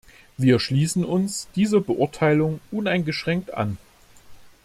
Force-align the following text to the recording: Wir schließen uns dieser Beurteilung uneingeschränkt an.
Wir 0.35 0.57
schließen 0.59 1.05
uns 1.05 1.47
dieser 1.55 1.79
Beurteilung 1.79 2.59
uneingeschränkt 2.71 3.53
an. 3.53 3.77